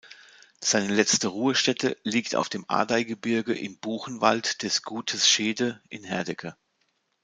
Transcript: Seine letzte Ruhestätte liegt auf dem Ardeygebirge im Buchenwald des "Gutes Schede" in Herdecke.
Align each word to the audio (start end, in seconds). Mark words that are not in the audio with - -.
Seine 0.61 0.87
letzte 0.91 1.27
Ruhestätte 1.27 1.95
liegt 2.01 2.35
auf 2.35 2.49
dem 2.49 2.65
Ardeygebirge 2.67 3.53
im 3.53 3.77
Buchenwald 3.77 4.63
des 4.63 4.81
"Gutes 4.81 5.29
Schede" 5.29 5.79
in 5.89 6.03
Herdecke. 6.03 6.57